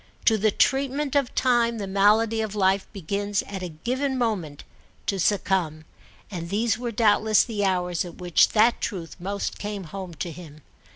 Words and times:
To 0.25 0.35
the 0.35 0.49
treatment 0.49 1.15
of 1.15 1.35
time 1.35 1.77
the 1.77 1.85
malady 1.85 2.41
of 2.41 2.55
life 2.55 2.87
begins 2.91 3.43
at 3.43 3.61
a 3.61 3.69
given 3.69 4.17
moment 4.17 4.63
to 5.05 5.19
succumb; 5.19 5.85
and 6.31 6.49
these 6.49 6.75
were 6.75 6.91
doubtless 6.91 7.43
the 7.43 7.63
hours 7.63 8.03
at 8.03 8.15
which 8.15 8.49
that 8.53 8.81
truth 8.81 9.15
most 9.19 9.59
came 9.59 9.83
home 9.83 10.15
to 10.15 10.31
him. 10.31 10.63